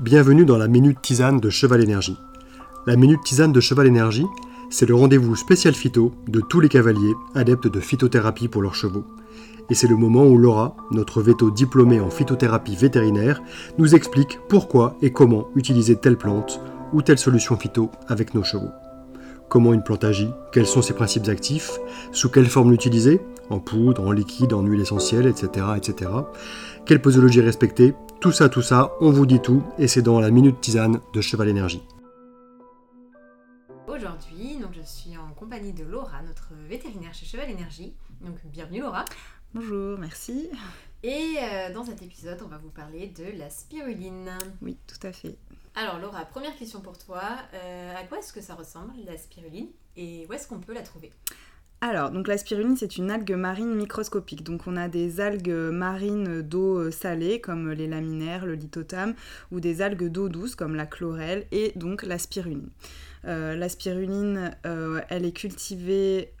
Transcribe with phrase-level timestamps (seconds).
[0.00, 2.16] Bienvenue dans la Minute Tisane de Cheval Énergie.
[2.86, 4.26] La Minute Tisane de Cheval Énergie,
[4.70, 9.04] c'est le rendez-vous spécial phyto de tous les cavaliers adeptes de phytothérapie pour leurs chevaux.
[9.70, 13.42] Et c'est le moment où Laura, notre veto diplômée en phytothérapie vétérinaire,
[13.76, 16.60] nous explique pourquoi et comment utiliser telle plante
[16.92, 18.70] ou telle solution phyto avec nos chevaux.
[19.48, 21.78] Comment une plante agit, quels sont ses principes actifs,
[22.12, 26.10] sous quelle forme l'utiliser, en poudre, en liquide, en huile essentielle, etc., etc.
[26.84, 27.94] Quelle posologie respecter?
[28.20, 31.20] Tout ça, tout ça, on vous dit tout, et c'est dans la Minute Tisane de
[31.22, 31.82] Cheval Énergie.
[33.86, 37.94] Aujourd'hui, donc je suis en compagnie de Laura, notre vétérinaire chez Cheval Énergie.
[38.20, 39.06] Donc bienvenue Laura.
[39.54, 40.50] Bonjour, merci.
[41.02, 44.30] Et euh, dans cet épisode, on va vous parler de la spiruline.
[44.60, 45.38] Oui, tout à fait.
[45.80, 47.22] Alors Laura, première question pour toi.
[47.54, 50.82] Euh, à quoi est-ce que ça ressemble la spiruline et où est-ce qu'on peut la
[50.82, 51.12] trouver?
[51.80, 54.42] Alors, donc la spiruline, c'est une algue marine microscopique.
[54.42, 59.14] Donc, on a des algues marines d'eau euh, salée, comme les laminaires, le lithotame,
[59.52, 62.70] ou des algues d'eau douce, comme la chlorelle, et donc la spiruline.
[63.24, 66.32] Euh, la spiruline, elle est cultivée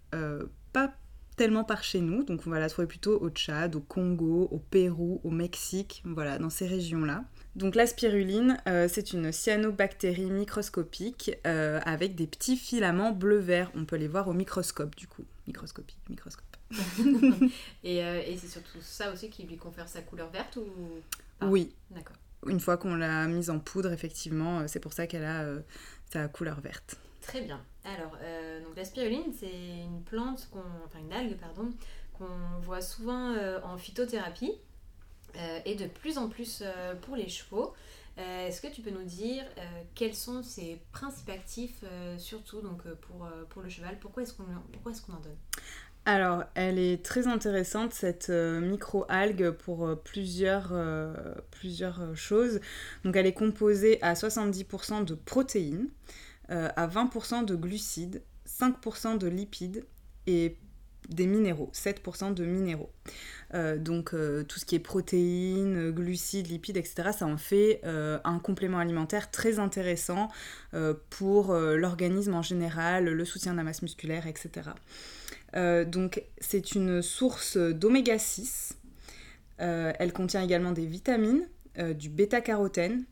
[0.72, 0.92] pas
[1.36, 4.58] tellement par chez nous, donc on va la trouver plutôt au Tchad, au Congo, au
[4.58, 7.22] Pérou, au Mexique, voilà, dans ces régions-là.
[7.58, 8.56] Donc la spiruline,
[8.88, 13.72] c'est une cyanobactérie microscopique avec des petits filaments bleu-vert.
[13.74, 15.24] On peut les voir au microscope du coup.
[15.48, 16.44] Microscopique, microscope.
[17.82, 20.68] et, et c'est surtout ça aussi qui lui confère sa couleur verte ou
[21.42, 21.74] Oui.
[21.90, 22.16] D'accord.
[22.46, 25.44] Une fois qu'on l'a mise en poudre, effectivement, c'est pour ça qu'elle a
[26.12, 26.96] sa couleur verte.
[27.22, 27.60] Très bien.
[27.84, 28.12] Alors,
[28.64, 30.48] donc la spiruline, c'est une plante,
[30.86, 31.72] enfin une algue, pardon,
[32.16, 33.34] qu'on voit souvent
[33.64, 34.52] en phytothérapie.
[35.36, 37.74] Euh, et de plus en plus euh, pour les chevaux.
[38.18, 39.44] Euh, est-ce que tu peux nous dire
[39.94, 41.84] quels sont ses principes actifs,
[42.18, 43.96] surtout donc, pour, pour le cheval?
[44.00, 45.36] Pourquoi est-ce qu'on est en donne?
[46.04, 50.72] Alors, elle est très intéressante, cette micro-algue, pour plusieurs,
[51.52, 52.58] plusieurs choses.
[53.04, 55.88] Donc, elle est composée à 70% de protéines,
[56.48, 59.84] à 20% de glucides, 5% de lipides
[60.26, 60.56] et
[61.08, 62.90] des minéraux, 7% de minéraux.
[63.54, 68.18] Euh, donc euh, tout ce qui est protéines, glucides, lipides, etc., ça en fait euh,
[68.24, 70.28] un complément alimentaire très intéressant
[71.08, 74.70] pour l'organisme en général, le soutien de la masse musculaire, etc.
[75.86, 78.76] donc c'est une source d'oméga 6.
[79.56, 81.48] elle contient également des vitamines,
[81.94, 83.04] du bêta-carotène,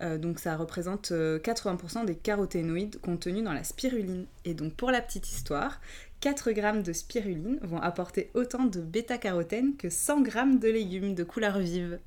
[0.00, 4.26] donc ça représente 80% des caroténoïdes contenus dans la spiruline.
[4.46, 5.80] Et donc pour la petite histoire,
[6.24, 11.22] 4 grammes de spiruline vont apporter autant de bêta-carotène que 100 grammes de légumes de
[11.22, 12.00] couleur vive.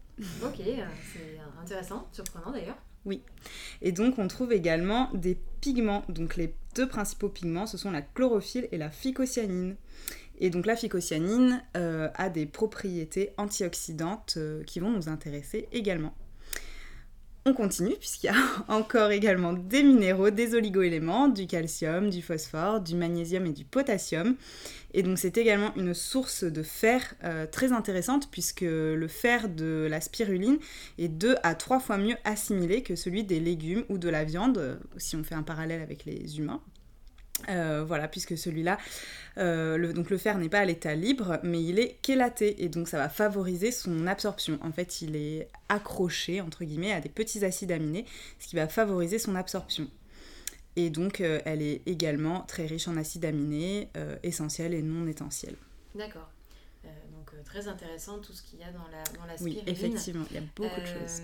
[0.44, 2.80] Ok, euh, c'est intéressant, surprenant d'ailleurs.
[3.06, 3.22] Oui.
[3.84, 6.04] Et donc on trouve également des pigments.
[6.10, 9.76] Donc les deux principaux pigments, ce sont la chlorophylle et la phycocyanine.
[10.40, 16.16] Et donc la phycocyanine euh, a des propriétés antioxydantes euh, qui vont nous intéresser également.
[17.50, 18.36] On continue puisqu'il y a
[18.68, 24.36] encore également des minéraux, des oligoéléments, du calcium, du phosphore, du magnésium et du potassium.
[24.94, 29.88] Et donc c'est également une source de fer euh, très intéressante puisque le fer de
[29.90, 30.58] la spiruline
[30.98, 34.58] est deux à trois fois mieux assimilé que celui des légumes ou de la viande,
[34.58, 36.62] euh, si on fait un parallèle avec les humains.
[37.50, 38.78] Euh, voilà, puisque celui-là,
[39.38, 42.70] euh, le, donc le fer n'est pas à l'état libre, mais il est chélaté, et
[42.70, 44.58] donc ça va favoriser son absorption.
[44.62, 48.06] En fait, il est accroché, entre guillemets, à des petits acides aminés,
[48.40, 49.88] ce qui va favoriser son absorption.
[50.76, 53.90] Et donc, euh, elle est également très riche en acides aminés,
[54.24, 55.56] essentiels et non essentiels.
[55.96, 56.30] D'accord.
[57.38, 59.64] Donc, très intéressant tout ce qu'il y a dans la, dans la spiruline.
[59.68, 61.22] Oui, effectivement, il y a beaucoup de choses.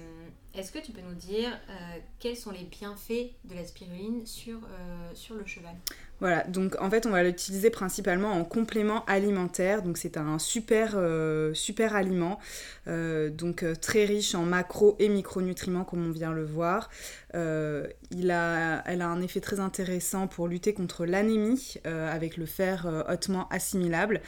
[0.53, 4.59] Est-ce que tu peux nous dire euh, quels sont les bienfaits de la spiruline sur,
[4.63, 5.75] euh, sur le cheval?
[6.19, 10.93] Voilà, donc en fait on va l'utiliser principalement en complément alimentaire, donc c'est un super,
[10.95, 12.39] euh, super aliment,
[12.85, 16.89] donc très riche en macro et micronutriments comme on vient le voir.
[17.33, 23.05] il a, elle a un effet très intéressant pour lutter contre l'anémie avec le fer
[23.09, 24.21] hautement assimilable.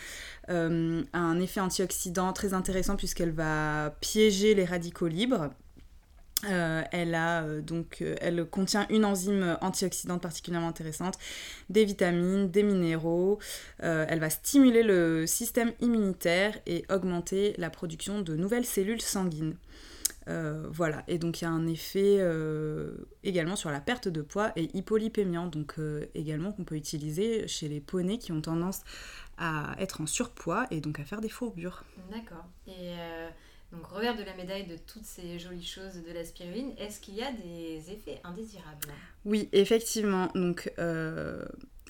[0.50, 5.50] un effet antioxydant très intéressant puisqu'elle va piéger les radicaux libres
[6.50, 7.62] euh, euh,
[8.02, 11.18] euh, elle contient une enzyme antioxydante particulièrement intéressante,
[11.70, 13.40] des vitamines, des minéraux.
[13.80, 19.56] elle va stimuler le système immunitaire et augmenter la production de nouvelles cellules sanguines.
[20.28, 22.20] voilà, et donc il y a un effet
[23.24, 25.76] également sur la perte de poids et hypolipémiant, donc
[26.14, 28.82] également qu'on peut utiliser chez les poneys qui ont tendance
[29.38, 31.84] à être en surpoids et donc à faire des fourbures.
[32.12, 32.46] D'accord.
[33.76, 37.16] Donc, revers de la médaille de toutes ces jolies choses de la spiruline, est-ce qu'il
[37.16, 38.88] y a des effets indésirables?
[39.26, 40.28] Oui, effectivement.
[40.36, 41.46] Donc, euh,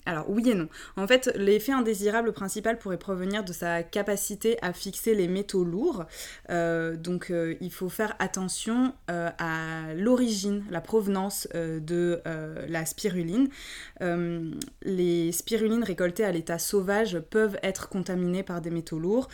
[0.06, 0.68] alors oui et non.
[0.96, 6.04] En fait, l'effet indésirable principal pourrait provenir de sa capacité à fixer les métaux lourds.
[6.50, 12.22] Euh, donc euh, il faut faire attention euh, à l'origine, la provenance de
[12.68, 13.48] la spiruline.
[14.82, 19.28] les spirulines récoltées à l'état sauvage peuvent être contaminées par des métaux lourds.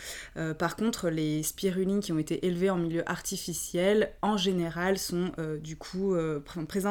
[0.57, 5.31] par contre, les spirulines qui ont été élevées en milieu artificiel, en général, sont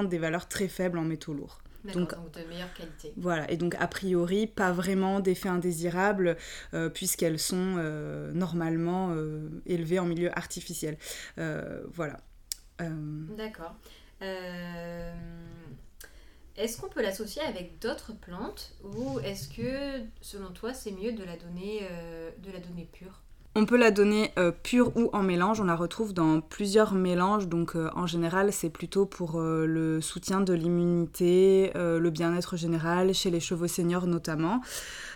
[0.08, 1.61] des valeurs très faibles en métaux lourds.
[1.84, 3.12] Donc, de meilleure qualité.
[3.16, 6.36] Voilà, et donc a priori, pas vraiment d'effets indésirables
[6.74, 10.96] euh, puisqu'elles sont euh, normalement euh, élevées en milieu artificiel.
[11.36, 12.18] voilà.
[12.78, 13.76] D'accord.
[16.56, 21.24] Est-ce qu'on peut l'associer avec d'autres plantes ou est-ce que, selon toi, c'est mieux de
[21.24, 21.88] la donner,
[22.38, 23.22] de la donner pure?
[23.54, 27.48] On peut la donner euh, pure ou en mélange, on la retrouve dans plusieurs mélanges,
[27.48, 33.12] donc euh, en général c'est plutôt pour euh, le soutien de l'immunité, le bien-être général,
[33.14, 34.60] chez les chevaux seniors notamment.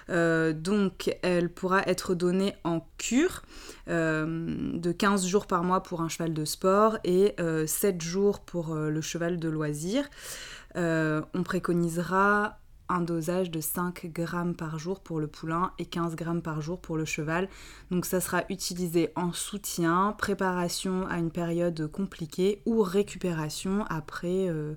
[0.08, 3.42] donc elle pourra être donnée en cure
[3.86, 7.34] de 15 jours par mois pour un cheval de sport et
[7.66, 10.04] 7 jours pour le cheval de loisir.
[10.74, 16.42] on préconisera un dosage de 5 grammes par jour pour le poulain et 15 grammes
[16.42, 17.48] par jour pour le cheval.
[17.90, 24.74] Donc ça sera utilisé en soutien, préparation à une période compliquée ou récupération après euh,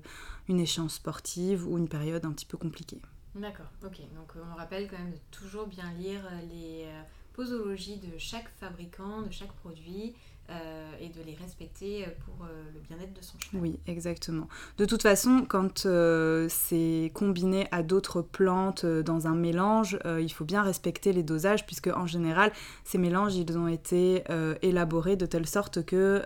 [0.48, 3.00] une échéance sportive ou une période un petit peu compliquée.
[3.34, 4.00] D'accord, ok.
[4.14, 7.02] Donc on rappelle quand même de toujours bien lire les euh,
[7.32, 10.14] posologies de chaque fabricant, de chaque produit,
[10.50, 13.62] euh, et de les respecter pour euh, le bien-être de son cheval.
[13.62, 14.48] Oui, exactement.
[14.78, 20.44] De toute façon, quand euh, c'est combiné à d'autres plantes dans un mélange, il faut
[20.44, 22.52] bien respecter les dosages puisque en général,
[22.84, 24.24] ces mélanges, ils ont été
[24.62, 26.22] élaborés de telle sorte que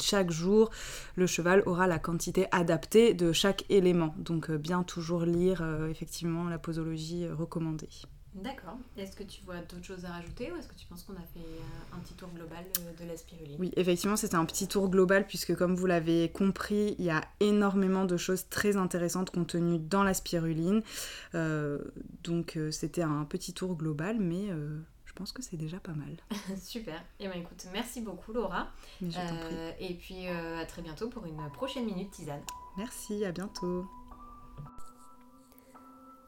[0.00, 0.70] chaque jour,
[1.16, 4.14] le cheval aura la quantité adaptée de chaque élément.
[4.18, 7.88] Donc bien toujours lire effectivement la posologie recommandée.
[8.34, 8.78] D'accord.
[8.96, 11.26] Est-ce que tu vois d'autres choses à rajouter ou est-ce que tu penses qu'on a
[11.34, 13.56] fait euh, un petit tour global euh, de la spiruline?
[13.58, 17.20] Oui, effectivement, c'était un petit tour global puisque comme vous l'avez compris, il y a
[17.40, 20.82] énormément de choses très intéressantes contenues dans la spiruline.
[21.34, 21.78] Euh,
[22.24, 24.48] donc c'était un petit tour global, mais
[25.04, 26.16] je pense que c'est déjà pas mal.
[26.58, 26.96] Super.
[27.20, 28.68] Et eh ben écoute, merci beaucoup Laura.
[29.02, 32.42] et puis à très bientôt pour une prochaine minute tisane.
[32.78, 33.86] Merci, à bientôt.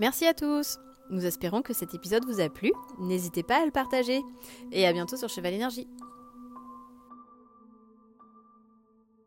[0.00, 0.78] Merci à tous.
[1.10, 2.72] Nous espérons que cet épisode vous a plu.
[2.98, 4.20] N'hésitez pas à le partager.
[4.72, 5.86] Et à bientôt sur Cheval Énergie.